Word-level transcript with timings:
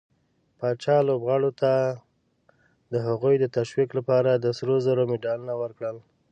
پاچا 0.57 0.97
لوبغارو 1.07 1.51
ته 1.59 1.71
د 2.91 2.93
هغوي 3.07 3.35
د 3.39 3.45
تشويق 3.57 3.89
لپاره 3.99 4.29
د 4.35 4.45
سروزرو 4.59 5.03
مډالونه 5.11 5.53
ورکړل. 5.61 5.97